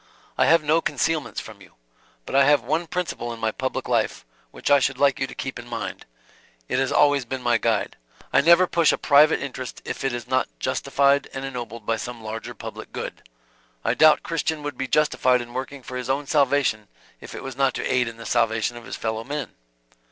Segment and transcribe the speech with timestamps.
[0.35, 1.75] I have no concealments from you.
[2.25, 5.35] But I have one principle in my public life, which I should like you to
[5.35, 6.07] keep in mind;
[6.67, 7.97] it has always been my guide.
[8.33, 12.23] I never push a private interest if it is not Justified and ennobled by some
[12.23, 13.21] larger public good.
[13.85, 16.87] I doubt if a Christian would be justified in working for his own salvation
[17.19, 19.51] if it was not to aid in the salvation of his fellow men."